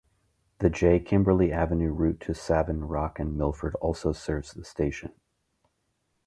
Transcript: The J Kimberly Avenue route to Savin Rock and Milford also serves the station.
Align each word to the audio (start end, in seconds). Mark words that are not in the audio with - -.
The 0.57 0.71
J 0.71 0.99
Kimberly 0.99 1.51
Avenue 1.51 1.91
route 1.93 2.19
to 2.21 2.33
Savin 2.33 2.85
Rock 2.87 3.19
and 3.19 3.37
Milford 3.37 3.75
also 3.75 4.13
serves 4.13 4.51
the 4.51 4.65
station. 4.65 5.11